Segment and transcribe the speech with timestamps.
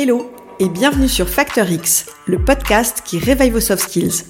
[0.00, 4.26] Hello et bienvenue sur Factor X, le podcast qui réveille vos soft skills.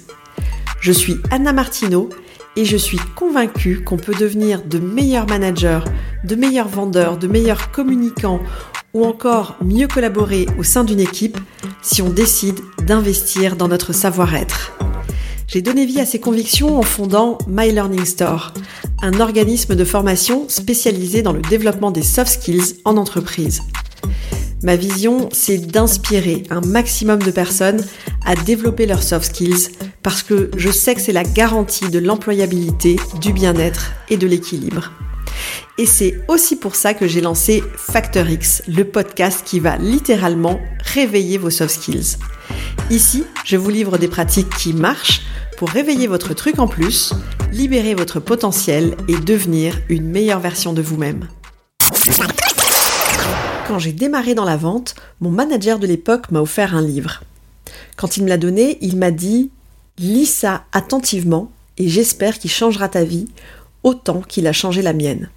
[0.81, 2.09] Je suis Anna Martineau
[2.55, 5.81] et je suis convaincue qu'on peut devenir de meilleurs managers,
[6.23, 8.39] de meilleurs vendeurs, de meilleurs communicants
[8.95, 11.37] ou encore mieux collaborer au sein d'une équipe
[11.83, 14.75] si on décide d'investir dans notre savoir-être.
[15.45, 18.55] J'ai donné vie à ces convictions en fondant My Learning Store,
[19.03, 23.61] un organisme de formation spécialisé dans le développement des soft skills en entreprise.
[24.61, 27.85] Ma vision, c'est d'inspirer un maximum de personnes
[28.25, 29.69] à développer leurs soft skills
[30.03, 34.91] parce que je sais que c'est la garantie de l'employabilité, du bien-être et de l'équilibre.
[35.77, 40.59] Et c'est aussi pour ça que j'ai lancé Factor X, le podcast qui va littéralement
[40.81, 42.17] réveiller vos soft skills.
[42.89, 45.21] Ici, je vous livre des pratiques qui marchent
[45.57, 47.13] pour réveiller votre truc en plus,
[47.53, 51.27] libérer votre potentiel et devenir une meilleure version de vous-même
[53.69, 57.21] quand j'ai démarré dans la vente, mon manager de l'époque m'a offert un livre.
[57.97, 59.51] Quand il me l'a donné, il m'a dit
[59.99, 63.27] Lis ça attentivement et j'espère qu'il changera ta vie
[63.83, 65.29] autant qu'il a changé la mienne.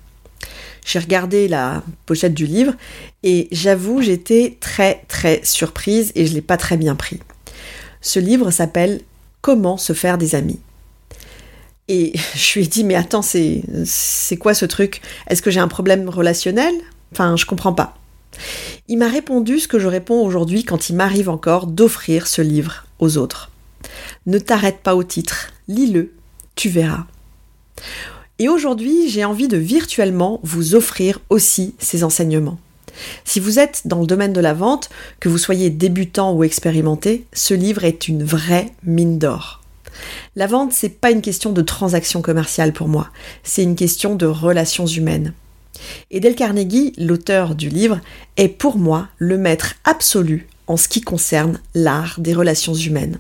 [0.86, 2.72] J'ai regardé la pochette du livre
[3.22, 7.20] et j'avoue, j'étais très très surprise et je ne l'ai pas très bien pris.
[8.00, 9.02] Ce livre s'appelle
[9.42, 10.60] Comment se faire des amis.
[11.88, 13.62] Et je lui ai dit, mais attends, c'est,
[14.40, 15.02] quoi ce truc?
[15.26, 16.72] Est-ce que j'ai un problème relationnel?
[17.12, 17.98] Enfin, je comprends pas.
[18.88, 22.84] Il m'a répondu ce que je réponds aujourd'hui quand il m'arrive encore d'offrir ce livre
[22.98, 23.50] aux autres.
[24.26, 26.12] Ne t'arrête pas au titre, lis-le,
[26.54, 27.06] tu verras.
[28.38, 32.58] Et aujourd'hui, j'ai envie de virtuellement vous offrir aussi ces enseignements.
[33.24, 37.24] Si vous êtes dans le domaine de la vente, que vous soyez débutant ou expérimenté,
[37.32, 39.62] ce livre est une vraie mine d'or.
[40.36, 43.10] La vente, c'est pas une question de transaction commerciale pour moi,
[43.42, 45.34] c'est une question de relations humaines.
[46.10, 48.00] Et Dale Carnegie, l'auteur du livre,
[48.36, 53.18] est pour moi le maître absolu en ce qui concerne l'art des relations humaines.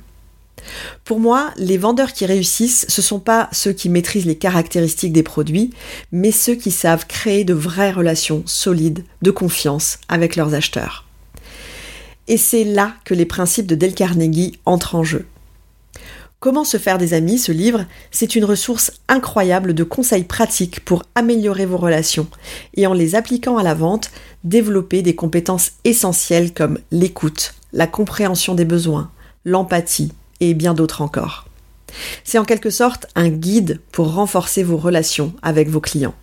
[1.04, 5.12] Pour moi, les vendeurs qui réussissent, ce ne sont pas ceux qui maîtrisent les caractéristiques
[5.12, 5.70] des produits,
[6.12, 11.06] mais ceux qui savent créer de vraies relations solides, de confiance avec leurs acheteurs.
[12.28, 15.26] Et c'est là que les principes de Dale Carnegie entrent en jeu.
[16.42, 21.04] Comment se faire des amis, ce livre, c'est une ressource incroyable de conseils pratiques pour
[21.14, 22.26] améliorer vos relations
[22.74, 24.10] et en les appliquant à la vente,
[24.42, 29.12] développer des compétences essentielles comme l'écoute, la compréhension des besoins,
[29.44, 30.10] l'empathie
[30.40, 31.46] et bien d'autres encore.
[32.24, 36.16] C'est en quelque sorte un guide pour renforcer vos relations avec vos clients.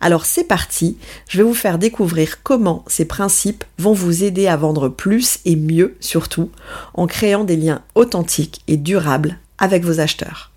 [0.00, 0.96] Alors c'est parti,
[1.28, 5.56] je vais vous faire découvrir comment ces principes vont vous aider à vendre plus et
[5.56, 6.50] mieux surtout
[6.94, 10.52] en créant des liens authentiques et durables avec vos acheteurs.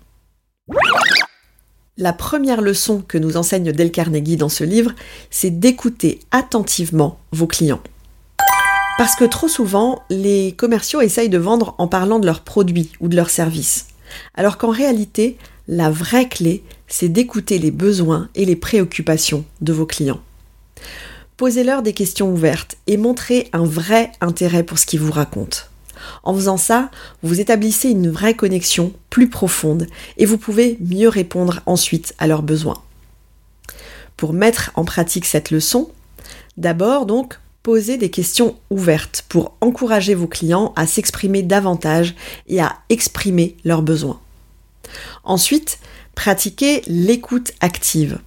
[1.98, 4.92] La première leçon que nous enseigne Del Carnegie dans ce livre,
[5.30, 7.82] c'est d'écouter attentivement vos clients.
[8.96, 13.08] Parce que trop souvent, les commerciaux essayent de vendre en parlant de leurs produits ou
[13.08, 13.88] de leurs services.
[14.34, 15.36] Alors qu'en réalité,
[15.68, 20.20] la vraie clé, c'est d'écouter les besoins et les préoccupations de vos clients.
[21.36, 25.58] Posez-leur des questions ouvertes et montrez un vrai intérêt pour ce qu'ils vous racontent.
[26.22, 26.90] En faisant ça,
[27.22, 29.86] vous établissez une vraie connexion plus profonde
[30.18, 32.80] et vous pouvez mieux répondre ensuite à leurs besoins.
[34.16, 35.90] Pour mettre en pratique cette leçon,
[36.56, 42.14] d'abord donc, posez des questions ouvertes pour encourager vos clients à s'exprimer davantage
[42.48, 44.20] et à exprimer leurs besoins.
[45.24, 45.78] Ensuite,
[46.14, 48.18] pratiquez l'écoute active.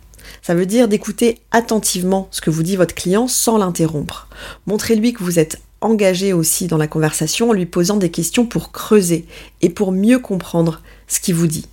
[0.42, 4.28] Ça veut dire d'écouter attentivement ce que vous dit votre client sans l'interrompre.
[4.68, 8.72] Montrez-lui que vous êtes engagé aussi dans la conversation en lui posant des questions pour
[8.72, 9.26] creuser
[9.62, 11.68] et pour mieux comprendre ce qu'il vous dit.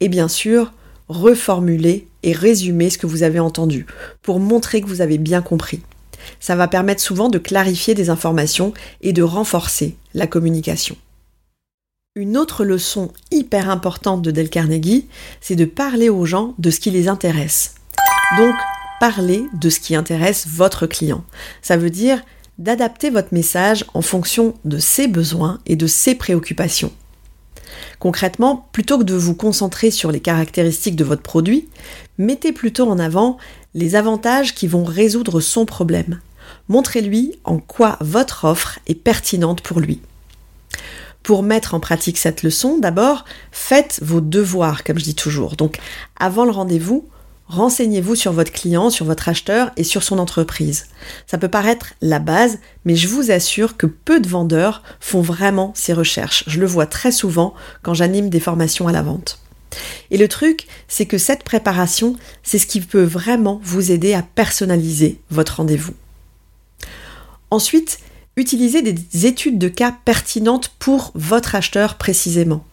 [0.00, 0.72] Et bien sûr,
[1.08, 3.86] reformuler et résumer ce que vous avez entendu
[4.22, 5.80] pour montrer que vous avez bien compris.
[6.40, 10.96] Ça va permettre souvent de clarifier des informations et de renforcer la communication.
[12.18, 15.06] Une autre leçon hyper importante de Del Carnegie,
[15.42, 17.74] c'est de parler aux gens de ce qui les intéresse.
[18.38, 18.54] Donc,
[19.00, 21.22] parler de ce qui intéresse votre client.
[21.60, 22.22] Ça veut dire
[22.56, 26.90] d'adapter votre message en fonction de ses besoins et de ses préoccupations.
[27.98, 31.68] Concrètement, plutôt que de vous concentrer sur les caractéristiques de votre produit,
[32.16, 33.36] mettez plutôt en avant
[33.74, 36.20] les avantages qui vont résoudre son problème.
[36.70, 40.00] Montrez-lui en quoi votre offre est pertinente pour lui.
[41.26, 45.56] Pour mettre en pratique cette leçon, d'abord, faites vos devoirs, comme je dis toujours.
[45.56, 45.78] Donc,
[46.16, 47.08] avant le rendez-vous,
[47.48, 50.86] renseignez-vous sur votre client, sur votre acheteur et sur son entreprise.
[51.26, 55.72] Ça peut paraître la base, mais je vous assure que peu de vendeurs font vraiment
[55.74, 56.44] ces recherches.
[56.46, 59.40] Je le vois très souvent quand j'anime des formations à la vente.
[60.12, 62.14] Et le truc, c'est que cette préparation,
[62.44, 65.94] c'est ce qui peut vraiment vous aider à personnaliser votre rendez-vous.
[67.50, 67.98] Ensuite,
[68.38, 72.64] Utilisez des études de cas pertinentes pour votre acheteur précisément.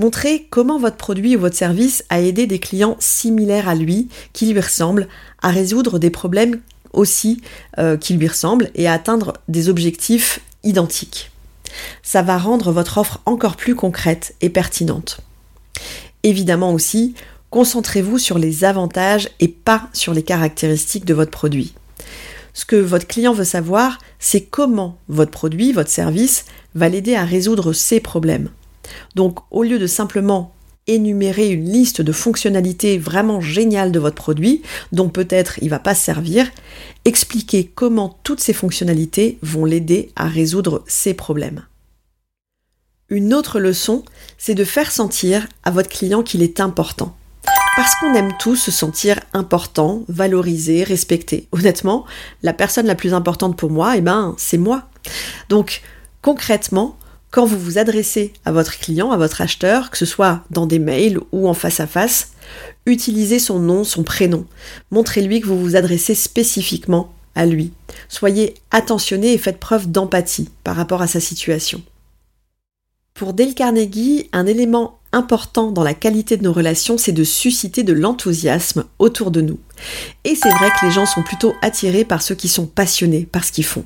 [0.00, 4.52] Montrez comment votre produit ou votre service a aidé des clients similaires à lui, qui
[4.52, 5.06] lui ressemblent,
[5.42, 6.60] à résoudre des problèmes
[6.92, 7.40] aussi
[7.78, 11.30] euh, qui lui ressemblent et à atteindre des objectifs identiques.
[12.02, 15.20] Ça va rendre votre offre encore plus concrète et pertinente.
[16.24, 17.14] Évidemment aussi,
[17.50, 21.74] concentrez-vous sur les avantages et pas sur les caractéristiques de votre produit.
[22.56, 27.26] Ce que votre client veut savoir, c'est comment votre produit, votre service, va l'aider à
[27.26, 28.48] résoudre ses problèmes.
[29.14, 30.54] Donc au lieu de simplement
[30.86, 35.94] énumérer une liste de fonctionnalités vraiment géniales de votre produit, dont peut-être il va pas
[35.94, 36.50] se servir,
[37.04, 41.66] expliquez comment toutes ces fonctionnalités vont l'aider à résoudre ses problèmes.
[43.10, 44.02] Une autre leçon,
[44.38, 47.14] c'est de faire sentir à votre client qu'il est important.
[47.76, 51.46] Parce qu'on aime tous se sentir important, valorisé, respecté.
[51.52, 52.06] Honnêtement,
[52.42, 54.84] la personne la plus importante pour moi, eh ben, c'est moi.
[55.48, 55.82] Donc,
[56.22, 56.96] concrètement,
[57.30, 60.78] quand vous vous adressez à votre client, à votre acheteur, que ce soit dans des
[60.78, 62.32] mails ou en face à face,
[62.86, 64.46] utilisez son nom, son prénom.
[64.90, 67.72] Montrez-lui que vous vous adressez spécifiquement à lui.
[68.08, 71.82] Soyez attentionné et faites preuve d'empathie par rapport à sa situation.
[73.12, 77.82] Pour Dale Carnegie, un élément important dans la qualité de nos relations, c'est de susciter
[77.82, 79.58] de l'enthousiasme autour de nous.
[80.24, 83.44] Et c'est vrai que les gens sont plutôt attirés par ceux qui sont passionnés par
[83.44, 83.84] ce qu'ils font.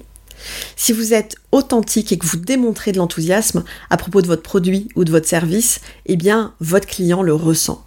[0.76, 4.88] Si vous êtes authentique et que vous démontrez de l'enthousiasme à propos de votre produit
[4.96, 7.84] ou de votre service, eh bien, votre client le ressent.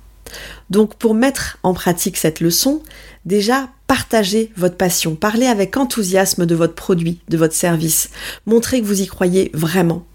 [0.69, 2.81] Donc, pour mettre en pratique cette leçon,
[3.25, 8.09] déjà, partagez votre passion, parlez avec enthousiasme de votre produit, de votre service,
[8.45, 10.05] montrez que vous y croyez vraiment.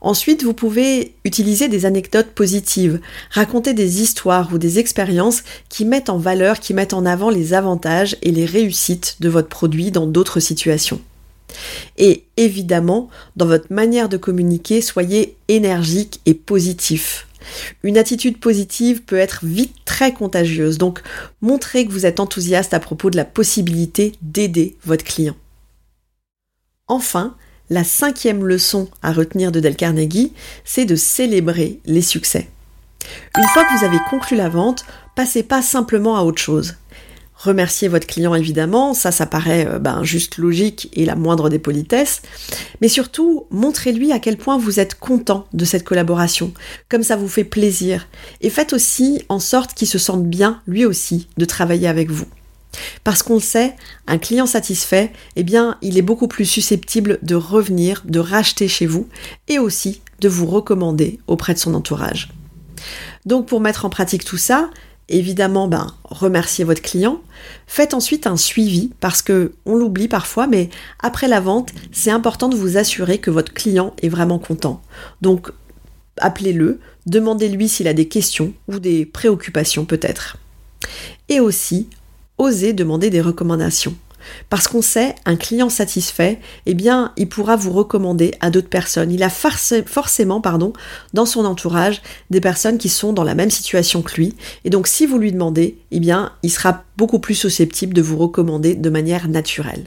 [0.00, 3.00] Ensuite, vous pouvez utiliser des anecdotes positives,
[3.30, 7.54] raconter des histoires ou des expériences qui mettent en valeur, qui mettent en avant les
[7.54, 11.00] avantages et les réussites de votre produit dans d'autres situations.
[11.98, 17.26] Et évidemment, dans votre manière de communiquer, soyez énergique et positif.
[17.82, 21.02] Une attitude positive peut être vite très contagieuse, donc
[21.40, 25.36] montrez que vous êtes enthousiaste à propos de la possibilité d'aider votre client.
[26.88, 27.36] Enfin,
[27.72, 30.34] la cinquième leçon à retenir de Del Carnegie,
[30.64, 32.48] c'est de célébrer les succès.
[33.36, 34.84] Une fois que vous avez conclu la vente,
[35.16, 36.76] passez pas simplement à autre chose.
[37.34, 41.58] Remerciez votre client évidemment, ça ça paraît euh, ben, juste logique et la moindre des
[41.58, 42.20] politesses,
[42.80, 46.52] mais surtout montrez-lui à quel point vous êtes content de cette collaboration,
[46.90, 48.06] comme ça vous fait plaisir,
[48.42, 52.26] et faites aussi en sorte qu'il se sente bien lui aussi de travailler avec vous.
[53.04, 53.74] Parce qu'on le sait,
[54.06, 58.86] un client satisfait, eh bien, il est beaucoup plus susceptible de revenir, de racheter chez
[58.86, 59.08] vous
[59.48, 62.28] et aussi de vous recommander auprès de son entourage.
[63.26, 64.70] Donc pour mettre en pratique tout ça,
[65.08, 67.20] évidemment, ben, remerciez votre client.
[67.66, 70.70] Faites ensuite un suivi parce que on l'oublie parfois, mais
[71.00, 74.82] après la vente, c'est important de vous assurer que votre client est vraiment content.
[75.20, 75.50] Donc,
[76.18, 80.38] appelez-le, demandez-lui s'il a des questions ou des préoccupations peut-être.
[81.28, 81.88] Et aussi,
[82.42, 83.94] osez demander des recommandations.
[84.50, 89.10] Parce qu'on sait, un client satisfait, eh bien, il pourra vous recommander à d'autres personnes.
[89.10, 90.72] Il a forcément, pardon,
[91.12, 94.34] dans son entourage des personnes qui sont dans la même situation que lui.
[94.64, 98.16] Et donc, si vous lui demandez, eh bien, il sera beaucoup plus susceptible de vous
[98.16, 99.86] recommander de manière naturelle.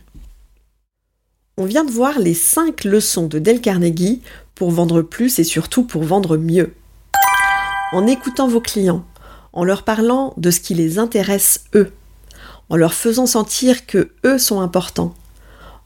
[1.57, 4.21] On vient de voir les 5 leçons de Del Carnegie
[4.55, 6.73] pour vendre plus et surtout pour vendre mieux.
[7.93, 9.05] En écoutant vos clients,
[9.53, 11.93] en leur parlant de ce qui les intéresse eux,
[12.69, 15.15] en leur faisant sentir que eux sont importants,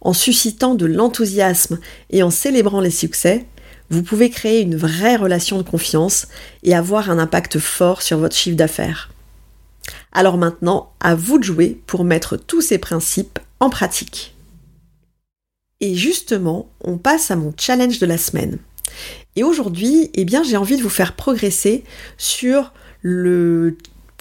[0.02, 3.46] en suscitant de l'enthousiasme et en célébrant les succès,
[3.90, 6.28] vous pouvez créer une vraie relation de confiance
[6.64, 9.10] et avoir un impact fort sur votre chiffre d'affaires.
[10.12, 14.36] Alors maintenant, à vous de jouer pour mettre tous ces principes en pratique.
[15.82, 18.60] Et justement, on passe à mon challenge de la semaine.
[19.36, 21.84] Et aujourd'hui, eh bien, j'ai envie de vous faire progresser
[22.18, 23.78] sur le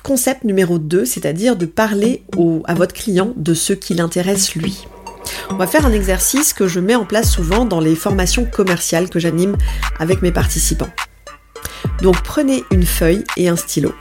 [0.08, 2.22] concept numéro 2, c'est-à-dire de parler
[2.64, 4.86] à votre client de ce qui l'intéresse lui.
[5.50, 9.10] On va faire un exercice que je mets en place souvent dans les formations commerciales
[9.10, 9.54] que j'anime
[9.98, 10.88] avec mes participants.
[12.00, 13.92] Donc prenez une feuille et un stylo.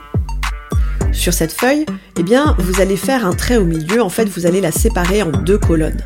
[1.12, 1.86] Sur cette feuille,
[2.18, 5.24] eh bien, vous allez faire un trait au milieu, en fait, vous allez la séparer
[5.24, 6.02] en deux colonnes.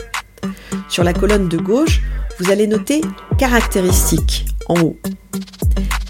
[0.89, 2.01] Sur la colonne de gauche,
[2.39, 3.01] vous allez noter
[3.37, 4.97] caractéristiques en haut.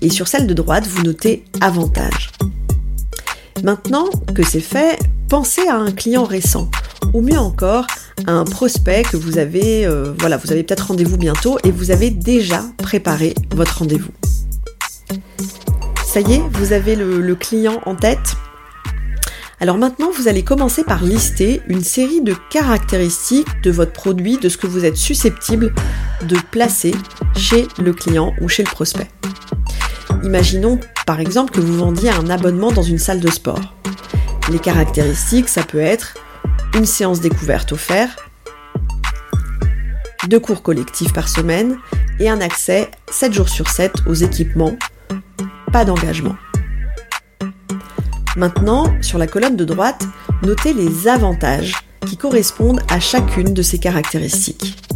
[0.02, 2.32] Et sur celle de droite, vous notez avantages.
[3.64, 4.98] Maintenant que c'est fait,
[5.30, 6.72] pensez à un client récent,
[7.14, 7.86] ou mieux encore,
[8.26, 11.92] à un prospect que vous avez, euh, voilà, vous avez peut-être rendez-vous bientôt et vous
[11.92, 14.10] avez déjà préparé votre rendez-vous.
[16.04, 18.36] Ça y est, vous avez le, le client en tête
[19.60, 24.50] Alors maintenant, vous allez commencer par lister une série de caractéristiques de votre produit, de
[24.50, 25.72] ce que vous êtes susceptible
[26.24, 26.96] de placer
[27.38, 29.10] chez le client ou chez le prospect.
[30.24, 33.76] Imaginons par exemple que vous vendiez un abonnement dans une salle de sport.
[34.50, 36.16] Les caractéristiques, ça peut être
[36.76, 38.20] une séance découverte offerte,
[40.28, 41.78] deux cours collectifs par semaine
[42.20, 44.76] et un accès 7 jours sur 7 aux équipements,
[45.72, 46.36] pas d'engagement.
[48.38, 50.06] Maintenant, sur la colonne de droite,
[50.44, 51.74] notez les avantages
[52.08, 54.91] qui correspondent à chacune de ces caractéristiques.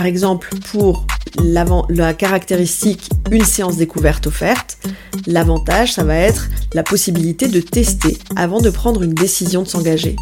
[0.00, 4.78] Par exemple, pour la caractéristique une séance découverte offerte,
[5.26, 10.16] l'avantage, ça va être la possibilité de tester avant de prendre une décision de s'engager.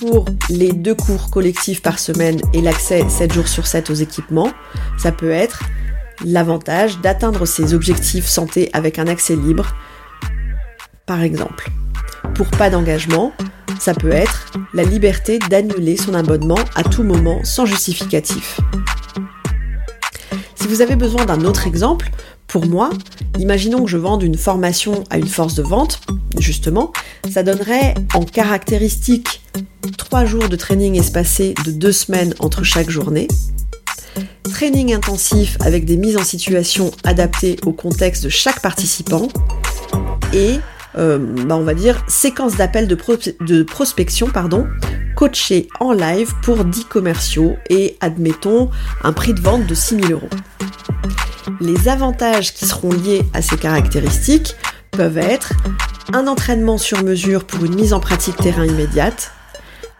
[0.00, 4.50] Pour les deux cours collectifs par semaine et l'accès 7 jours sur 7 aux équipements,
[4.98, 5.62] ça peut être
[6.24, 9.76] l'avantage d'atteindre ses objectifs santé avec un accès libre,
[11.06, 11.70] par exemple.
[12.38, 13.32] Pour pas d'engagement,
[13.80, 18.60] ça peut être la liberté d'annuler son abonnement à tout moment sans justificatif.
[20.54, 22.12] Si vous avez besoin d'un autre exemple,
[22.46, 22.90] pour moi,
[23.40, 26.00] imaginons que je vende une formation à une force de vente,
[26.38, 26.92] justement,
[27.28, 29.42] ça donnerait en caractéristique
[29.96, 33.26] 3 jours de training espacés de 2 semaines entre chaque journée,
[34.44, 39.26] training intensif avec des mises en situation adaptées au contexte de chaque participant
[40.32, 40.60] et
[40.96, 44.66] euh, bah, on va dire séquence d'appels de, prospection pardon,
[45.16, 48.70] coachés en live pour 10 commerciaux et admettons
[49.02, 50.28] un prix de vente de 6000 euros.
[51.60, 54.54] Les avantages qui seront liés à ces caractéristiques
[54.90, 55.52] peuvent être
[56.12, 59.32] un entraînement sur mesure pour une mise en pratique terrain immédiate,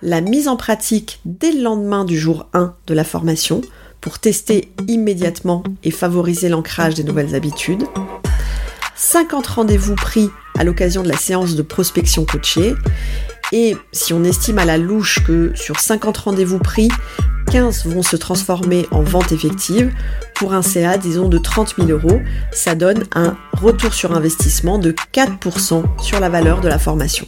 [0.02, 3.60] la mise en pratique dès le lendemain du jour 1 de la formation,
[4.00, 7.82] pour tester immédiatement et favoriser l'ancrage des nouvelles habitudes.
[8.98, 10.28] 50 rendez-vous pris
[10.58, 12.74] à l'occasion de la séance de prospection coachée.
[13.52, 16.88] Et si on estime à la louche que sur 50 rendez-vous pris,
[17.52, 19.94] 15 vont se transformer en vente effective,
[20.34, 24.92] pour un CA, disons, de 30 000 euros, ça donne un retour sur investissement de
[25.14, 27.24] 4% sur la valeur de la formation.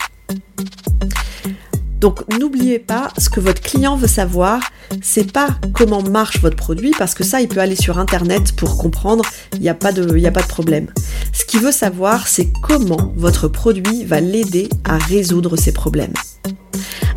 [2.00, 4.62] Donc n'oubliez pas, ce que votre client veut savoir,
[5.02, 8.78] c'est pas comment marche votre produit, parce que ça, il peut aller sur Internet pour
[8.78, 10.86] comprendre, il n'y a, pas de, a pas de problème.
[11.34, 16.14] Ce qu'il veut savoir, c'est comment votre produit va l'aider à résoudre ses problèmes.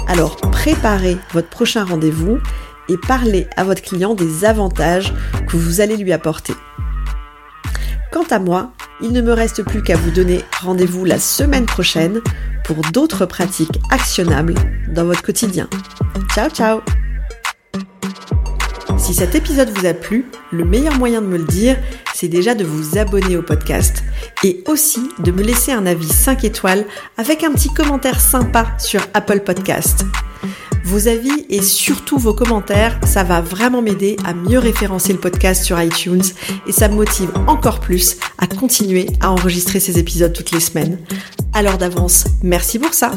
[0.07, 2.39] Alors préparez votre prochain rendez-vous
[2.89, 5.13] et parlez à votre client des avantages
[5.47, 6.53] que vous allez lui apporter.
[8.11, 12.21] Quant à moi, il ne me reste plus qu'à vous donner rendez-vous la semaine prochaine
[12.65, 14.55] pour d'autres pratiques actionnables
[14.87, 15.67] dans votre quotidien.
[16.33, 17.02] Ciao ciao
[19.03, 21.77] Si cet épisode vous a plu, le meilleur moyen de me le dire,
[22.15, 24.01] c'est déjà de vous abonner au podcast
[24.45, 26.85] et aussi de me laisser un avis 5 étoiles
[27.17, 30.05] avec un petit commentaire sympa sur Apple Podcast.
[30.85, 35.65] Vos avis et surtout vos commentaires, ça va vraiment m'aider à mieux référencer le podcast
[35.65, 36.23] sur iTunes
[36.65, 40.97] et ça me motive encore plus à continuer à enregistrer ces épisodes toutes les semaines.
[41.51, 43.11] Alors d'avance, merci pour ça.